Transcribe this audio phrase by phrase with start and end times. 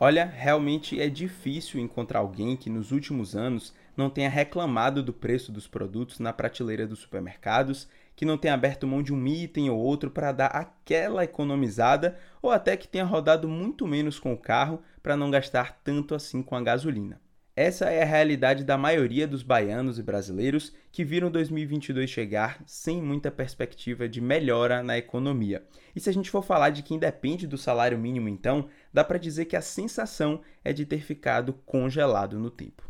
[0.00, 5.50] Olha, realmente é difícil encontrar alguém que nos últimos anos não tenha reclamado do preço
[5.50, 9.76] dos produtos na prateleira dos supermercados, que não tenha aberto mão de um item ou
[9.76, 14.80] outro para dar aquela economizada, ou até que tenha rodado muito menos com o carro
[15.02, 17.20] para não gastar tanto assim com a gasolina.
[17.60, 23.02] Essa é a realidade da maioria dos baianos e brasileiros que viram 2022 chegar sem
[23.02, 25.64] muita perspectiva de melhora na economia.
[25.92, 29.18] E se a gente for falar de quem depende do salário mínimo, então, dá para
[29.18, 32.88] dizer que a sensação é de ter ficado congelado no tempo.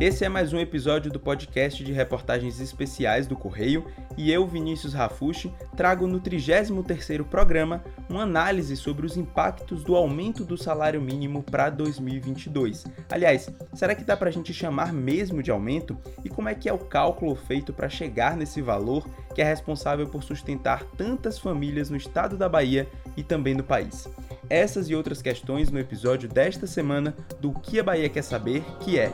[0.00, 4.94] Esse é mais um episódio do podcast de reportagens especiais do Correio e eu, Vinícius
[4.94, 11.42] Rafushi, trago no 33º programa uma análise sobre os impactos do aumento do salário mínimo
[11.42, 12.84] para 2022.
[13.10, 15.96] Aliás, será que dá para a gente chamar mesmo de aumento?
[16.24, 20.06] E como é que é o cálculo feito para chegar nesse valor que é responsável
[20.06, 24.08] por sustentar tantas famílias no estado da Bahia e também no país?
[24.48, 28.98] Essas e outras questões no episódio desta semana do Que a Bahia Quer Saber, que
[28.98, 29.10] é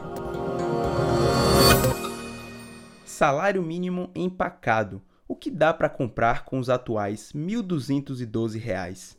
[3.20, 9.14] salário mínimo empacado, o que dá para comprar com os atuais R$ 1.212.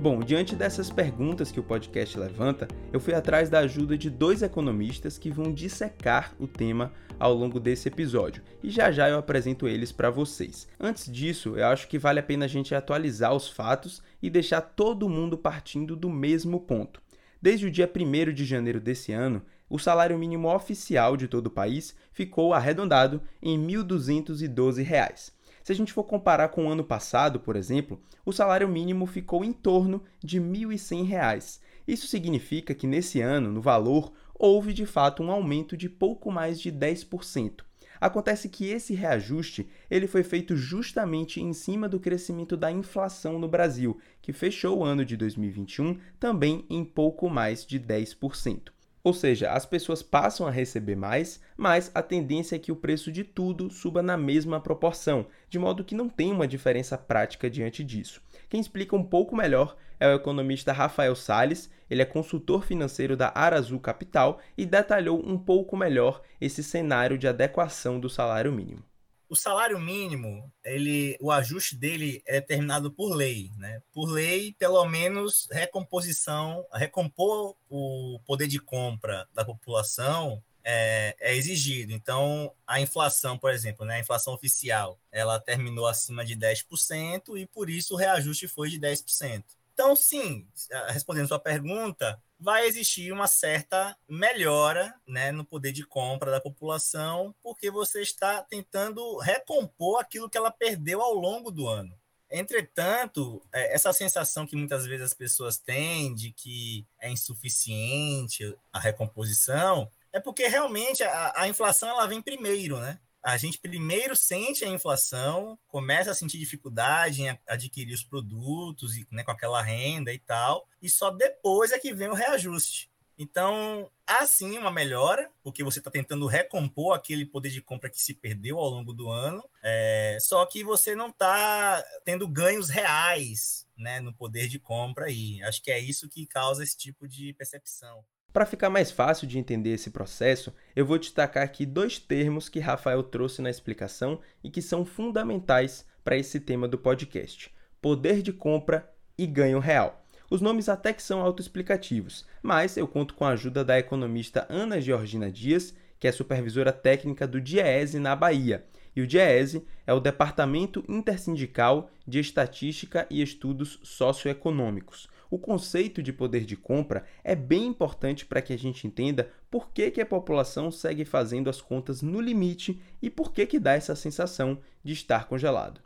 [0.00, 4.42] Bom, diante dessas perguntas que o podcast levanta, eu fui atrás da ajuda de dois
[4.42, 9.68] economistas que vão dissecar o tema ao longo desse episódio, e já já eu apresento
[9.68, 10.66] eles para vocês.
[10.80, 14.62] Antes disso, eu acho que vale a pena a gente atualizar os fatos e deixar
[14.62, 17.01] todo mundo partindo do mesmo ponto.
[17.42, 21.50] Desde o dia 1 de janeiro desse ano, o salário mínimo oficial de todo o
[21.50, 25.32] país ficou arredondado em R$ 1.212.
[25.64, 29.44] Se a gente for comparar com o ano passado, por exemplo, o salário mínimo ficou
[29.44, 31.58] em torno de R$ 1.100.
[31.88, 36.60] Isso significa que nesse ano, no valor, houve de fato um aumento de pouco mais
[36.60, 37.64] de 10%.
[38.02, 43.46] Acontece que esse reajuste ele foi feito justamente em cima do crescimento da inflação no
[43.46, 48.72] Brasil, que fechou o ano de 2021 também em pouco mais de 10%.
[49.04, 53.10] Ou seja, as pessoas passam a receber mais, mas a tendência é que o preço
[53.10, 57.82] de tudo suba na mesma proporção, de modo que não tem uma diferença prática diante
[57.82, 58.22] disso.
[58.48, 63.32] Quem explica um pouco melhor é o economista Rafael Sales, ele é consultor financeiro da
[63.34, 68.84] Arazul Capital e detalhou um pouco melhor esse cenário de adequação do salário mínimo.
[69.32, 73.80] O salário mínimo, ele, o ajuste dele é determinado por lei, né?
[73.90, 81.94] Por lei, pelo menos recomposição, recompor o poder de compra da população é, é, exigido.
[81.94, 87.46] Então, a inflação, por exemplo, né, a inflação oficial, ela terminou acima de 10% e
[87.46, 89.44] por isso o reajuste foi de 10%.
[89.72, 90.46] Então, sim,
[90.88, 97.32] respondendo sua pergunta, vai existir uma certa melhora né, no poder de compra da população,
[97.40, 101.96] porque você está tentando recompor aquilo que ela perdeu ao longo do ano.
[102.28, 108.80] Entretanto, é, essa sensação que muitas vezes as pessoas têm de que é insuficiente a
[108.80, 112.98] recomposição, é porque realmente a, a inflação ela vem primeiro, né?
[113.22, 119.22] A gente primeiro sente a inflação, começa a sentir dificuldade em adquirir os produtos né,
[119.22, 122.90] com aquela renda e tal, e só depois é que vem o reajuste.
[123.16, 128.00] Então, há sim uma melhora, porque você está tentando recompor aquele poder de compra que
[128.00, 133.64] se perdeu ao longo do ano, é, só que você não está tendo ganhos reais
[133.76, 135.40] né, no poder de compra aí.
[135.44, 138.04] Acho que é isso que causa esse tipo de percepção.
[138.32, 142.60] Para ficar mais fácil de entender esse processo, eu vou destacar aqui dois termos que
[142.60, 148.32] Rafael trouxe na explicação e que são fundamentais para esse tema do podcast: poder de
[148.32, 150.02] compra e ganho real.
[150.30, 154.80] Os nomes até que são autoexplicativos, mas eu conto com a ajuda da economista Ana
[154.80, 158.64] Georgina Dias, que é supervisora técnica do DIEESE na Bahia.
[158.96, 166.12] E o DIEESE é o Departamento Intersindical de Estatística e Estudos Socioeconômicos o conceito de
[166.12, 170.04] poder de compra é bem importante para que a gente entenda por que, que a
[170.04, 174.92] população segue fazendo as contas no limite e por que, que dá essa sensação de
[174.92, 175.80] estar congelado.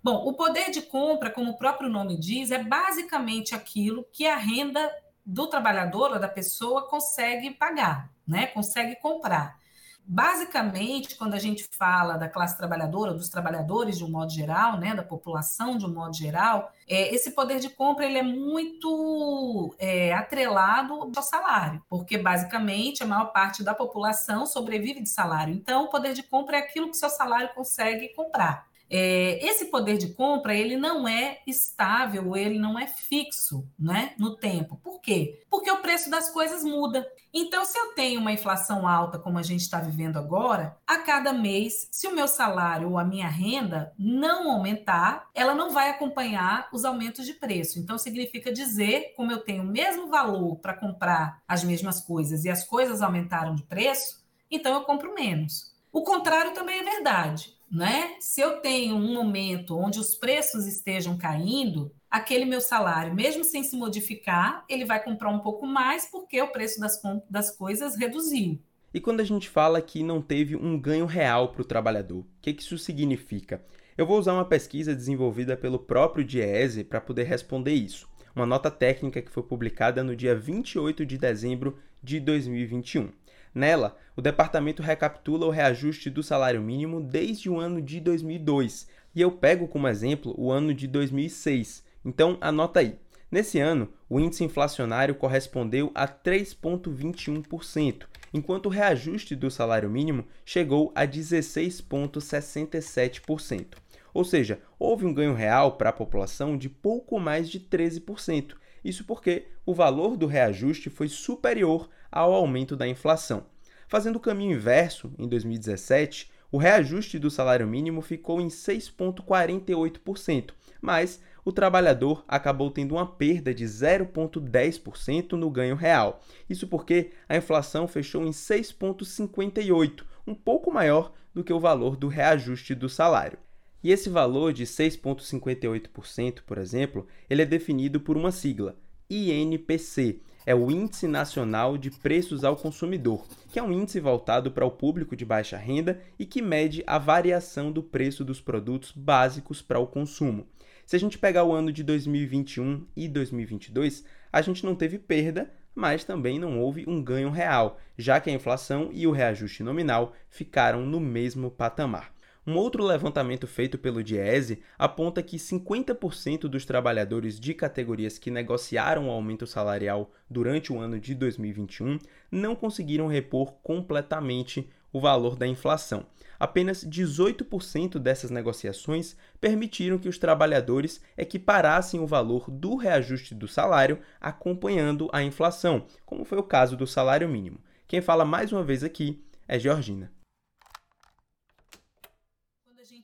[0.00, 4.36] Bom, o poder de compra, como o próprio nome diz, é basicamente aquilo que a
[4.36, 4.88] renda
[5.26, 8.46] do trabalhador ou da pessoa consegue pagar, né?
[8.46, 9.58] consegue comprar.
[10.06, 14.94] Basicamente, quando a gente fala da classe trabalhadora, dos trabalhadores de um modo geral, né,
[14.94, 20.12] da população de um modo geral, é, esse poder de compra ele é muito é,
[20.12, 25.54] atrelado ao salário, porque basicamente a maior parte da população sobrevive de salário.
[25.54, 28.66] Então, o poder de compra é aquilo que seu salário consegue comprar.
[28.90, 34.36] É, esse poder de compra ele não é estável, ele não é fixo né, no
[34.36, 34.78] tempo.
[34.82, 35.42] Por quê?
[35.50, 37.06] Porque o preço das coisas muda.
[37.32, 41.32] Então, se eu tenho uma inflação alta, como a gente está vivendo agora, a cada
[41.32, 46.68] mês, se o meu salário ou a minha renda não aumentar, ela não vai acompanhar
[46.72, 47.78] os aumentos de preço.
[47.80, 52.50] Então, significa dizer, como eu tenho o mesmo valor para comprar as mesmas coisas e
[52.50, 55.74] as coisas aumentaram de preço, então eu compro menos.
[55.90, 58.14] O contrário também é verdade né?
[58.20, 63.64] Se eu tenho um momento onde os preços estejam caindo, aquele meu salário, mesmo sem
[63.64, 68.60] se modificar, ele vai comprar um pouco mais porque o preço das, das coisas reduziu.
[68.92, 72.26] E quando a gente fala que não teve um ganho real para o trabalhador, o
[72.40, 73.60] que, que isso significa?
[73.98, 78.08] Eu vou usar uma pesquisa desenvolvida pelo próprio Diese para poder responder isso.
[78.36, 83.10] Uma nota técnica que foi publicada no dia 28 de dezembro de 2021.
[83.54, 89.20] Nela, o departamento recapitula o reajuste do salário mínimo desde o ano de 2002, e
[89.20, 91.84] eu pego como exemplo o ano de 2006.
[92.04, 92.98] Então, anota aí.
[93.30, 100.92] Nesse ano, o índice inflacionário correspondeu a 3,21%, enquanto o reajuste do salário mínimo chegou
[100.94, 103.76] a 16,67%.
[104.12, 108.54] Ou seja, houve um ganho real para a população de pouco mais de 13%.
[108.84, 113.44] Isso porque o valor do reajuste foi superior ao aumento da inflação.
[113.88, 121.20] Fazendo o caminho inverso, em 2017, o reajuste do salário mínimo ficou em 6,48%, mas
[121.44, 126.22] o trabalhador acabou tendo uma perda de 0,10% no ganho real.
[126.48, 132.06] Isso porque a inflação fechou em 6,58%, um pouco maior do que o valor do
[132.06, 133.38] reajuste do salário.
[133.82, 138.76] E esse valor de 6,58%, por exemplo, ele é definido por uma sigla,
[139.10, 144.66] INPC, é o Índice Nacional de Preços ao Consumidor, que é um índice voltado para
[144.66, 149.62] o público de baixa renda e que mede a variação do preço dos produtos básicos
[149.62, 150.46] para o consumo.
[150.86, 155.50] Se a gente pegar o ano de 2021 e 2022, a gente não teve perda,
[155.74, 160.14] mas também não houve um ganho real, já que a inflação e o reajuste nominal
[160.28, 162.13] ficaram no mesmo patamar.
[162.46, 169.08] Um outro levantamento feito pelo Diese aponta que 50% dos trabalhadores de categorias que negociaram
[169.08, 171.98] o aumento salarial durante o ano de 2021
[172.30, 176.04] não conseguiram repor completamente o valor da inflação.
[176.38, 184.00] Apenas 18% dessas negociações permitiram que os trabalhadores equiparassem o valor do reajuste do salário
[184.20, 187.58] acompanhando a inflação, como foi o caso do salário mínimo.
[187.86, 190.12] Quem fala mais uma vez aqui é Georgina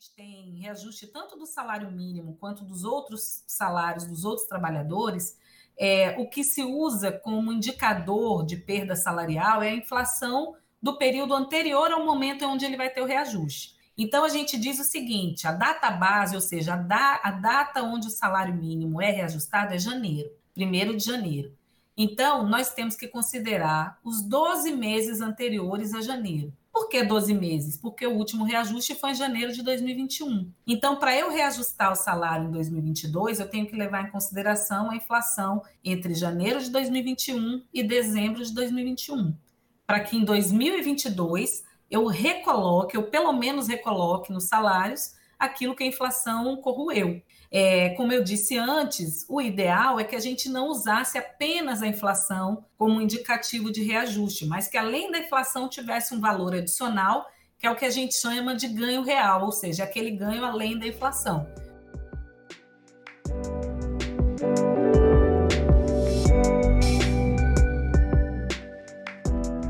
[0.00, 5.38] gente tem reajuste tanto do salário mínimo quanto dos outros salários dos outros trabalhadores,
[5.78, 11.32] é, o que se usa como indicador de perda salarial é a inflação do período
[11.32, 13.74] anterior ao momento onde ele vai ter o reajuste.
[13.96, 17.82] Então, a gente diz o seguinte: a data base, ou seja, a, da, a data
[17.82, 21.56] onde o salário mínimo é reajustado é janeiro, 1 de janeiro.
[21.96, 26.52] Então, nós temos que considerar os 12 meses anteriores a janeiro.
[26.72, 27.76] Por que 12 meses?
[27.76, 30.52] Porque o último reajuste foi em janeiro de 2021.
[30.66, 34.96] Então, para eu reajustar o salário em 2022, eu tenho que levar em consideração a
[34.96, 39.34] inflação entre janeiro de 2021 e dezembro de 2021.
[39.86, 45.86] Para que em 2022 eu recoloque, eu pelo menos recoloque nos salários aquilo que a
[45.86, 47.20] inflação corroeu.
[47.50, 51.88] É, como eu disse antes, o ideal é que a gente não usasse apenas a
[51.88, 57.26] inflação como indicativo de reajuste, mas que além da inflação tivesse um valor adicional,
[57.58, 60.78] que é o que a gente chama de ganho real, ou seja, aquele ganho além
[60.78, 61.46] da inflação.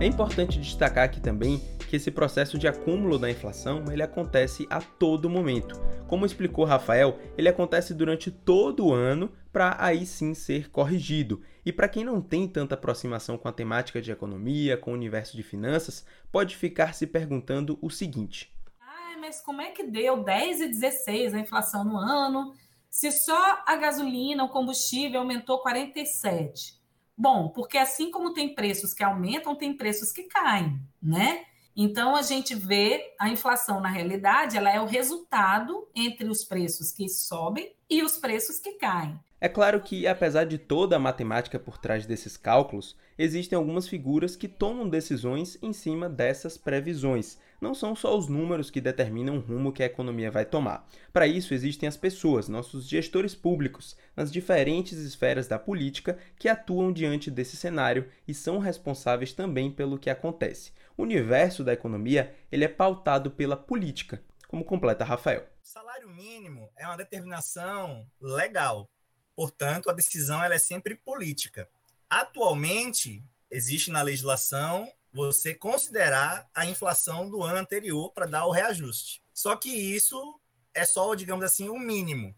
[0.01, 4.81] É importante destacar aqui também que esse processo de acúmulo da inflação ele acontece a
[4.81, 5.75] todo momento.
[6.07, 11.43] Como explicou Rafael, ele acontece durante todo o ano para aí sim ser corrigido.
[11.67, 15.37] E para quem não tem tanta aproximação com a temática de economia, com o universo
[15.37, 20.61] de finanças, pode ficar se perguntando o seguinte: ah, mas como é que deu 10
[20.61, 22.55] e 16 a inflação no ano?
[22.89, 26.79] Se só a gasolina, o combustível aumentou 47.
[27.19, 31.47] Bom, porque assim como tem preços que aumentam, tem preços que caem, né?
[31.77, 36.93] Então a gente vê a inflação na realidade, ela é o resultado entre os preços
[36.93, 39.19] que sobem e os preços que caem.
[39.43, 44.37] É claro que, apesar de toda a matemática por trás desses cálculos, existem algumas figuras
[44.37, 47.39] que tomam decisões em cima dessas previsões.
[47.59, 50.87] Não são só os números que determinam o rumo que a economia vai tomar.
[51.11, 56.93] Para isso, existem as pessoas, nossos gestores públicos, nas diferentes esferas da política, que atuam
[56.93, 60.73] diante desse cenário e são responsáveis também pelo que acontece.
[61.01, 64.23] O universo da economia ele é pautado pela política.
[64.47, 65.49] como completa Rafael.
[65.63, 68.87] Salário mínimo é uma determinação legal,
[69.35, 71.67] portanto, a decisão ela é sempre política.
[72.11, 79.23] Atualmente, existe na legislação você considerar a inflação do ano anterior para dar o reajuste.
[79.33, 80.39] Só que isso
[80.75, 82.35] é só, digamos assim, o mínimo.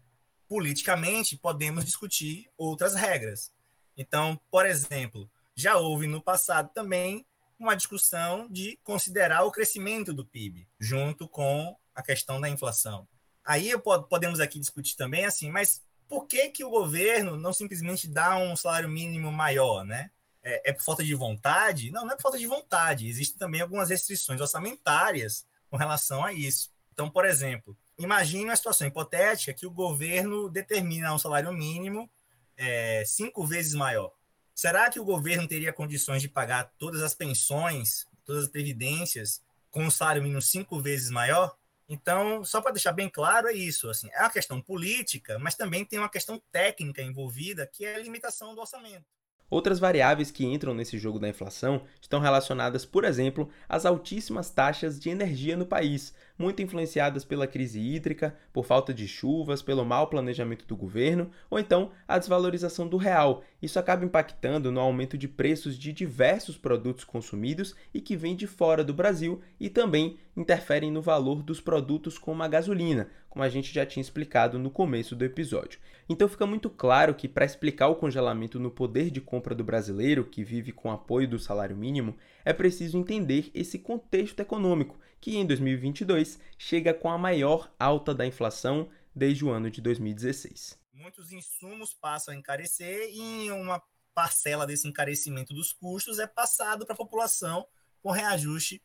[0.47, 3.51] Politicamente, podemos discutir outras regras.
[3.97, 7.25] Então, por exemplo, já houve no passado também
[7.59, 13.07] uma discussão de considerar o crescimento do PIB junto com a questão da inflação.
[13.45, 13.71] Aí
[14.09, 18.55] podemos aqui discutir também assim, mas por que, que o governo não simplesmente dá um
[18.55, 20.11] salário mínimo maior, né?
[20.41, 21.91] É, é por falta de vontade?
[21.91, 23.07] Não, não é por falta de vontade.
[23.07, 26.71] Existem também algumas restrições orçamentárias com relação a isso.
[26.91, 32.09] Então, por exemplo, imagine uma situação hipotética que o governo determina um salário mínimo
[32.55, 34.13] é, cinco vezes maior.
[34.53, 39.41] Será que o governo teria condições de pagar todas as pensões, todas as previdências,
[39.71, 41.55] com um salário mínimo cinco vezes maior?
[41.89, 43.89] Então, só para deixar bem claro, é isso.
[43.89, 47.99] Assim, é uma questão política, mas também tem uma questão técnica envolvida, que é a
[47.99, 49.05] limitação do orçamento.
[49.49, 54.99] Outras variáveis que entram nesse jogo da inflação estão relacionadas, por exemplo, às altíssimas taxas
[54.99, 60.07] de energia no país, muito influenciadas pela crise hídrica, por falta de chuvas, pelo mau
[60.07, 63.43] planejamento do governo, ou então a desvalorização do real.
[63.61, 68.47] Isso acaba impactando no aumento de preços de diversos produtos consumidos e que vêm de
[68.47, 73.49] fora do Brasil e também interferem no valor dos produtos como a gasolina, como a
[73.49, 75.79] gente já tinha explicado no começo do episódio.
[76.07, 80.23] Então fica muito claro que para explicar o congelamento no poder de compra do brasileiro
[80.23, 85.47] que vive com apoio do salário mínimo, é preciso entender esse contexto econômico, que em
[85.47, 90.79] 2022 chega com a maior alta da inflação desde o ano de 2016.
[90.93, 93.81] Muitos insumos passam a encarecer e uma
[94.13, 97.65] parcela desse encarecimento dos custos é passado para a população
[97.99, 98.79] com reajuste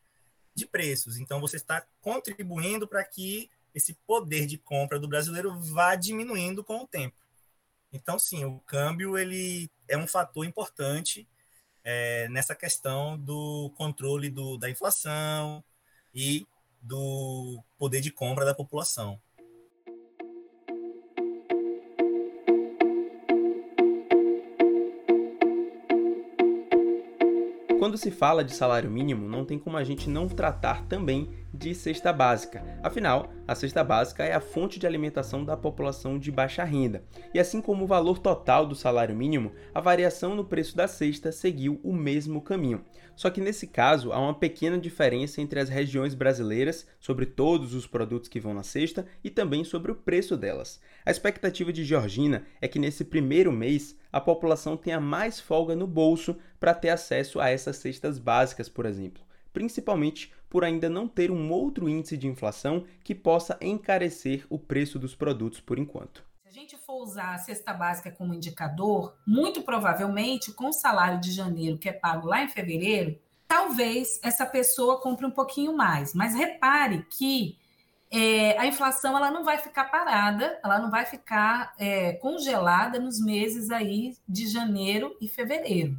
[0.54, 1.18] de preços.
[1.18, 6.82] Então você está contribuindo para que esse poder de compra do brasileiro vá diminuindo com
[6.82, 7.16] o tempo.
[7.92, 11.26] Então, sim, o câmbio ele é um fator importante
[11.82, 15.64] é, nessa questão do controle do, da inflação
[16.14, 16.46] e
[16.82, 19.20] do poder de compra da população.
[27.78, 31.74] Quando se fala de salário mínimo, não tem como a gente não tratar também de
[31.74, 32.62] cesta básica.
[32.84, 37.02] Afinal, a cesta básica é a fonte de alimentação da população de baixa renda.
[37.34, 41.32] E assim como o valor total do salário mínimo, a variação no preço da cesta
[41.32, 42.84] seguiu o mesmo caminho.
[43.16, 47.88] Só que nesse caso há uma pequena diferença entre as regiões brasileiras sobre todos os
[47.88, 50.80] produtos que vão na cesta e também sobre o preço delas.
[51.04, 55.88] A expectativa de Georgina é que nesse primeiro mês a população tenha mais folga no
[55.88, 59.26] bolso para ter acesso a essas cestas básicas, por exemplo
[59.58, 64.98] principalmente por ainda não ter um outro índice de inflação que possa encarecer o preço
[64.98, 66.24] dos produtos por enquanto.
[66.42, 71.20] Se a gente for usar a cesta básica como indicador, muito provavelmente com o salário
[71.20, 76.14] de janeiro que é pago lá em fevereiro, talvez essa pessoa compre um pouquinho mais.
[76.14, 77.58] Mas repare que
[78.10, 83.20] é, a inflação ela não vai ficar parada, ela não vai ficar é, congelada nos
[83.20, 85.96] meses aí de janeiro e fevereiro.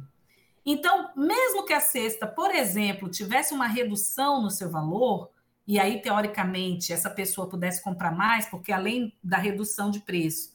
[0.64, 5.30] Então, mesmo que a cesta, por exemplo, tivesse uma redução no seu valor,
[5.66, 10.52] e aí, teoricamente, essa pessoa pudesse comprar mais, porque além da redução de preço,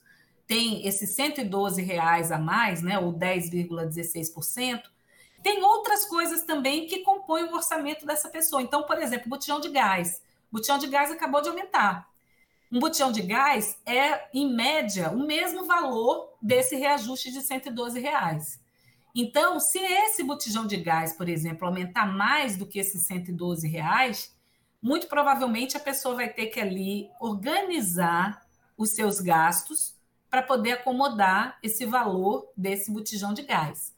[0.47, 4.83] tem esses 112 reais a mais, né, ou 10,16%,
[5.41, 8.61] tem outras coisas também que compõem o orçamento dessa pessoa.
[8.61, 10.21] Então, por exemplo, botijão de gás.
[10.51, 12.09] O botijão de gás acabou de aumentar.
[12.71, 18.59] Um botijão de gás é, em média, o mesmo valor desse reajuste de 112 reais.
[19.15, 24.35] Então, se esse botijão de gás, por exemplo, aumentar mais do que esses 112 reais,
[24.81, 28.45] muito provavelmente a pessoa vai ter que ali organizar
[28.77, 29.95] os seus gastos
[30.29, 33.95] para poder acomodar esse valor desse botijão de gás.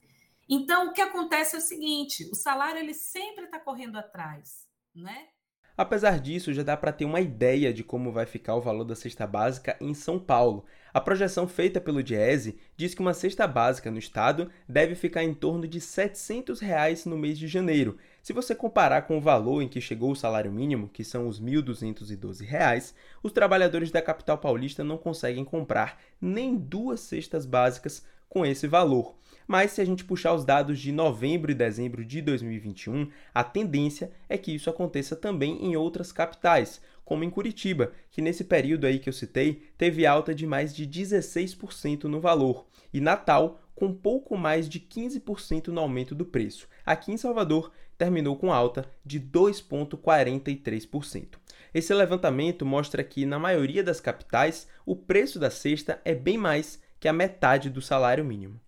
[0.47, 5.29] Então, o que acontece é o seguinte: o salário ele sempre está correndo atrás, né?
[5.75, 8.95] Apesar disso, já dá para ter uma ideia de como vai ficar o valor da
[8.95, 10.65] cesta básica em São Paulo.
[10.94, 15.34] A projeção feita pelo Diese diz que uma cesta básica no estado deve ficar em
[15.34, 17.98] torno de 700 reais no mês de janeiro.
[18.22, 21.39] Se você comparar com o valor em que chegou o salário mínimo, que são os
[21.39, 28.46] R$ 1.212, os trabalhadores da capital paulista não conseguem comprar nem duas cestas básicas com
[28.46, 29.15] esse valor.
[29.48, 34.12] Mas se a gente puxar os dados de novembro e dezembro de 2021, a tendência
[34.27, 38.99] é que isso aconteça também em outras capitais, como em Curitiba, que nesse período aí
[38.99, 44.37] que eu citei, teve alta de mais de 16% no valor, e Natal com pouco
[44.37, 46.67] mais de 15% no aumento do preço.
[46.85, 51.37] Aqui em Salvador, terminou com alta de 2,43%.
[51.73, 56.81] Esse levantamento mostra que, na maioria das capitais, o preço da cesta é bem mais
[56.99, 58.59] que a metade do salário mínimo.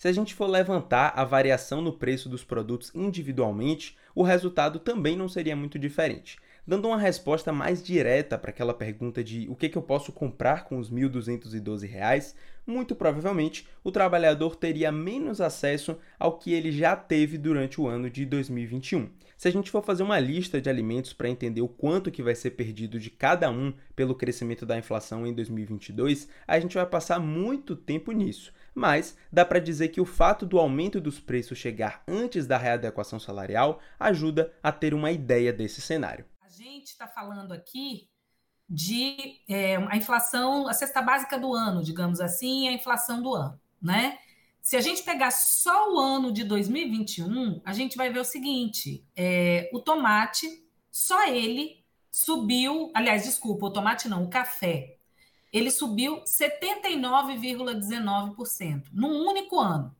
[0.00, 5.14] Se a gente for levantar a variação no preço dos produtos individualmente, o resultado também
[5.14, 6.38] não seria muito diferente.
[6.66, 10.64] Dando uma resposta mais direta para aquela pergunta de o que, que eu posso comprar
[10.64, 12.34] com os R$ 1.212,
[12.66, 18.08] muito provavelmente o trabalhador teria menos acesso ao que ele já teve durante o ano
[18.08, 19.10] de 2021.
[19.36, 22.34] Se a gente for fazer uma lista de alimentos para entender o quanto que vai
[22.34, 27.20] ser perdido de cada um pelo crescimento da inflação em 2022, a gente vai passar
[27.20, 32.02] muito tempo nisso mas dá para dizer que o fato do aumento dos preços chegar
[32.06, 36.24] antes da readequação salarial ajuda a ter uma ideia desse cenário.
[36.40, 38.08] A gente está falando aqui
[38.68, 43.60] de é, a inflação, a cesta básica do ano, digamos assim, a inflação do ano,
[43.82, 44.18] né?
[44.62, 49.04] Se a gente pegar só o ano de 2021, a gente vai ver o seguinte:
[49.16, 50.46] é, o tomate,
[50.92, 54.99] só ele subiu, aliás, desculpa, o tomate não, o café
[55.52, 59.94] ele subiu 79,19% num único ano.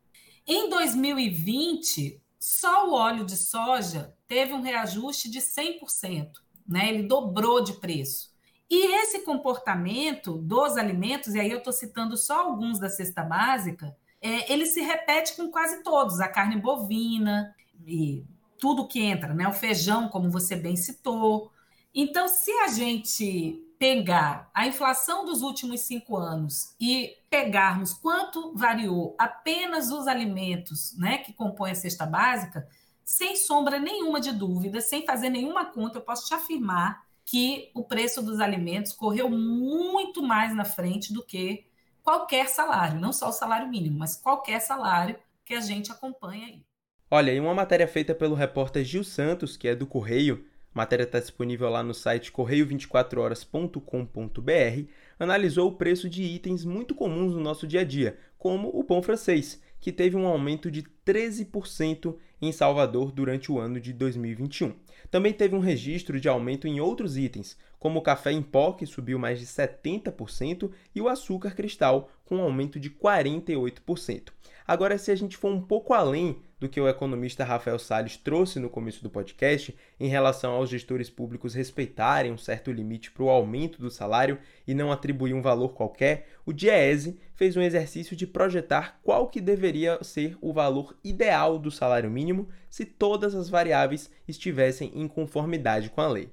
[0.46, 6.32] Em 2020, só o óleo de soja teve um reajuste de 100%,
[6.66, 6.88] né?
[6.88, 8.30] Ele dobrou de preço.
[8.68, 13.96] E esse comportamento dos alimentos, e aí eu estou citando só alguns da cesta básica,
[14.20, 17.54] é, ele se repete com quase todos, a carne bovina
[17.86, 18.24] e
[18.58, 19.48] tudo que entra, né?
[19.48, 21.50] O feijão, como você bem citou.
[21.94, 29.16] Então, se a gente pegar a inflação dos últimos cinco anos e pegarmos quanto variou
[29.18, 32.68] apenas os alimentos né, que compõem a cesta básica,
[33.02, 37.82] sem sombra nenhuma de dúvida, sem fazer nenhuma conta, eu posso te afirmar que o
[37.82, 41.64] preço dos alimentos correu muito mais na frente do que
[42.02, 46.62] qualquer salário, não só o salário mínimo, mas qualquer salário que a gente acompanha aí.
[47.10, 51.02] Olha, em uma matéria feita pelo repórter Gil Santos, que é do Correio, a matéria
[51.02, 54.88] está disponível lá no site correio24horas.com.br.
[55.18, 59.02] Analisou o preço de itens muito comuns no nosso dia a dia, como o pão
[59.02, 64.72] francês, que teve um aumento de 13% em Salvador durante o ano de 2021.
[65.10, 68.86] Também teve um registro de aumento em outros itens, como o café em pó, que
[68.86, 74.28] subiu mais de 70%, e o açúcar cristal, com um aumento de 48%.
[74.70, 78.60] Agora, se a gente for um pouco além do que o economista Rafael Salles trouxe
[78.60, 83.30] no começo do podcast em relação aos gestores públicos respeitarem um certo limite para o
[83.30, 88.28] aumento do salário e não atribuir um valor qualquer, o Diese fez um exercício de
[88.28, 94.08] projetar qual que deveria ser o valor ideal do salário mínimo se todas as variáveis
[94.28, 96.32] estivessem em conformidade com a lei.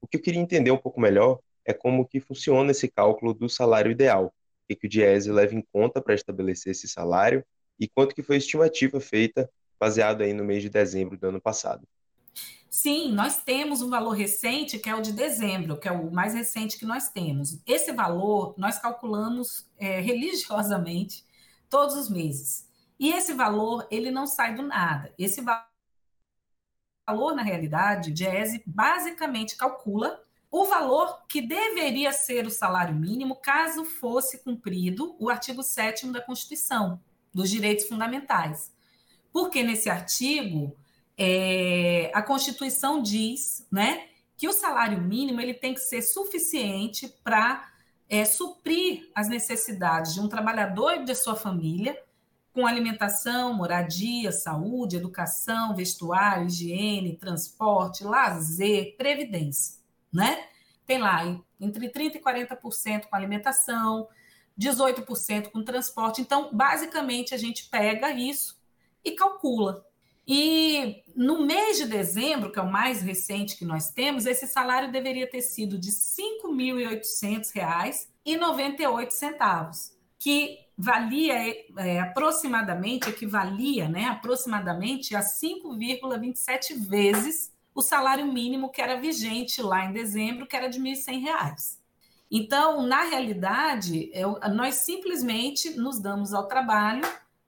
[0.00, 3.48] O que eu queria entender um pouco melhor é como que funciona esse cálculo do
[3.48, 4.34] salário ideal
[4.66, 7.44] que, que o Diese leva em conta para estabelecer esse salário
[7.78, 11.40] e quanto que foi a estimativa feita baseado aí no mês de dezembro do ano
[11.40, 11.86] passado.
[12.70, 16.34] Sim, nós temos um valor recente que é o de dezembro, que é o mais
[16.34, 17.60] recente que nós temos.
[17.66, 21.24] Esse valor nós calculamos é, religiosamente
[21.70, 22.68] todos os meses.
[22.98, 25.12] E esse valor ele não sai do nada.
[25.16, 30.20] Esse valor, na realidade, o Diese basicamente calcula
[30.56, 36.20] o valor que deveria ser o salário mínimo caso fosse cumprido o artigo 7 da
[36.20, 37.00] Constituição,
[37.34, 38.72] dos direitos fundamentais.
[39.32, 40.76] Porque nesse artigo,
[41.18, 47.68] é, a Constituição diz né, que o salário mínimo ele tem que ser suficiente para
[48.08, 52.00] é, suprir as necessidades de um trabalhador e de sua família,
[52.52, 59.82] com alimentação, moradia, saúde, educação, vestuário, higiene, transporte, lazer, previdência
[60.14, 60.46] né?
[60.86, 61.22] Tem lá
[61.60, 64.08] entre 30% e 40% com alimentação,
[64.58, 66.20] 18% com transporte.
[66.20, 68.56] Então, basicamente, a gente pega isso
[69.04, 69.84] e calcula.
[70.26, 74.90] E no mês de dezembro, que é o mais recente que nós temos, esse salário
[74.90, 75.96] deveria ter sido de R$
[78.26, 81.34] 5.800,98, que valia
[81.76, 89.84] é, aproximadamente, equivalia né, aproximadamente a 5,27 vezes o salário mínimo que era vigente lá
[89.84, 91.78] em dezembro, que era de R$ 1.100.
[92.30, 97.02] Então, na realidade, eu, nós simplesmente nos damos ao trabalho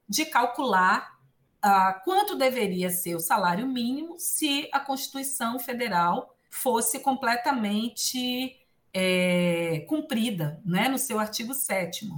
[0.08, 1.18] de calcular
[1.64, 8.56] uh, quanto deveria ser o salário mínimo se a Constituição Federal fosse completamente
[8.92, 12.08] é, cumprida né, no seu artigo 7.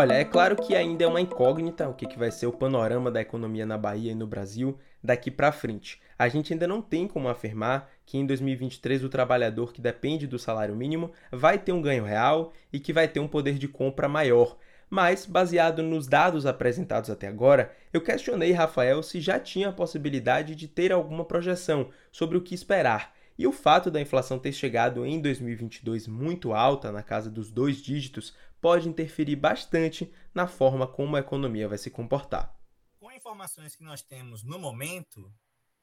[0.00, 3.10] Olha, é claro que ainda é uma incógnita o que, que vai ser o panorama
[3.10, 6.00] da economia na Bahia e no Brasil daqui para frente.
[6.18, 10.38] A gente ainda não tem como afirmar que em 2023 o trabalhador que depende do
[10.38, 14.08] salário mínimo vai ter um ganho real e que vai ter um poder de compra
[14.08, 14.56] maior.
[14.88, 20.56] Mas, baseado nos dados apresentados até agora, eu questionei Rafael se já tinha a possibilidade
[20.56, 23.12] de ter alguma projeção sobre o que esperar.
[23.40, 27.78] E o fato da inflação ter chegado em 2022 muito alta, na casa dos dois
[27.78, 32.54] dígitos, pode interferir bastante na forma como a economia vai se comportar.
[32.98, 35.32] Com informações que nós temos no momento,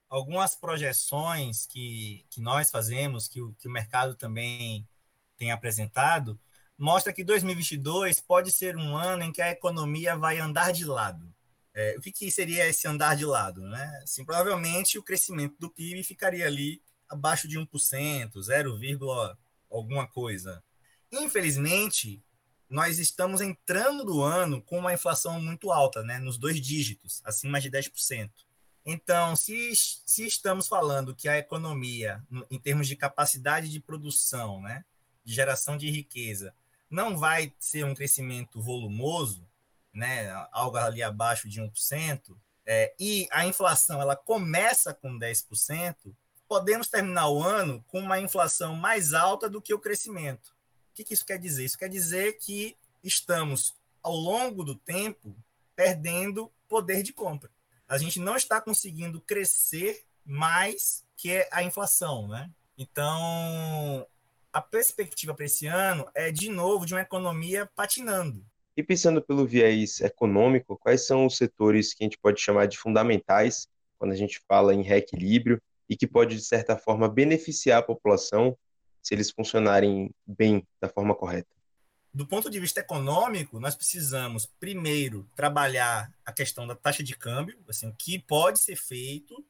[0.08, 4.88] algumas projeções que, que nós fazemos, que o, que o mercado também
[5.36, 6.40] tem apresentado,
[6.78, 11.34] mostra que 2022 pode ser um ano em que a economia vai andar de lado.
[11.74, 13.62] É, o que, que, seria esse andar de lado?
[13.62, 14.02] Né?
[14.04, 19.38] Assim, provavelmente o crescimento do PIB ficaria ali abaixo de 1%, 0,
[19.70, 20.64] alguma coisa.
[21.12, 22.24] Infelizmente,
[22.70, 27.62] nós estamos entrando do ano com uma inflação muito alta, né, nos dois dígitos, acima
[27.62, 28.30] de 10%.
[28.86, 34.86] Então, se, se estamos falando que a economia, em termos de capacidade de produção, né,
[35.24, 36.54] de geração de riqueza,
[36.90, 39.46] não vai ser um crescimento volumoso,
[39.94, 46.14] né, algo ali abaixo de 1%, é, e a inflação ela começa com 10%,
[46.48, 50.58] podemos terminar o ano com uma inflação mais alta do que o crescimento
[50.98, 51.64] que, que isso quer dizer?
[51.64, 55.36] Isso quer dizer que estamos, ao longo do tempo,
[55.76, 57.52] perdendo poder de compra.
[57.88, 62.50] A gente não está conseguindo crescer mais que a inflação, né?
[62.76, 64.08] Então,
[64.52, 68.44] a perspectiva para esse ano é, de novo, de uma economia patinando.
[68.76, 72.78] E pensando pelo viés econômico, quais são os setores que a gente pode chamar de
[72.78, 77.84] fundamentais quando a gente fala em reequilíbrio e que pode, de certa forma, beneficiar a
[77.84, 78.58] população
[79.02, 81.48] se eles funcionarem bem da forma correta?
[82.14, 87.58] Do ponto de vista econômico, nós precisamos primeiro trabalhar a questão da taxa de câmbio,
[87.70, 89.46] assim, o que pode ser feito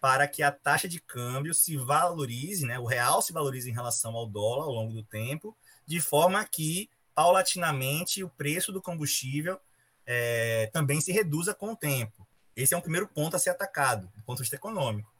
[0.00, 4.14] para que a taxa de câmbio se valorize, né, o real se valorize em relação
[4.14, 9.60] ao dólar ao longo do tempo, de forma que paulatinamente o preço do combustível
[10.04, 12.26] é, também se reduza com o tempo.
[12.56, 15.11] Esse é um primeiro ponto a ser atacado, do ponto de vista econômico.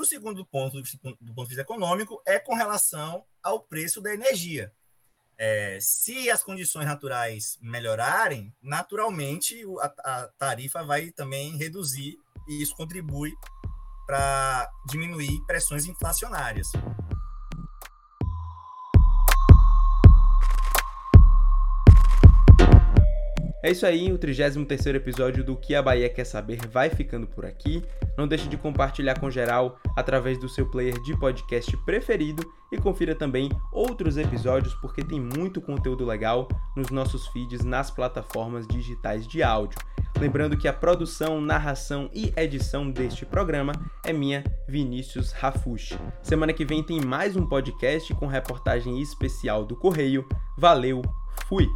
[0.00, 0.80] O segundo ponto,
[1.20, 4.72] do ponto de vista econômico, é com relação ao preço da energia.
[5.36, 12.74] É, se as condições naturais melhorarem, naturalmente a, a tarifa vai também reduzir e isso
[12.74, 13.34] contribui
[14.06, 16.72] para diminuir pressões inflacionárias.
[23.62, 27.44] É isso aí, o 33º episódio do Que a Bahia Quer Saber vai ficando por
[27.44, 27.82] aqui.
[28.16, 32.42] Não deixe de compartilhar com geral através do seu player de podcast preferido
[32.72, 38.66] e confira também outros episódios porque tem muito conteúdo legal nos nossos feeds nas plataformas
[38.66, 39.78] digitais de áudio.
[40.18, 43.72] Lembrando que a produção, narração e edição deste programa
[44.04, 45.98] é minha, Vinícius Rafushi.
[46.22, 50.26] Semana que vem tem mais um podcast com reportagem especial do Correio.
[50.56, 51.02] Valeu,
[51.46, 51.66] fui!